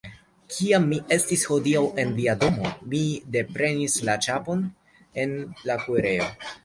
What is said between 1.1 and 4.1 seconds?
estis hodiaŭ en via domo, mi deprenis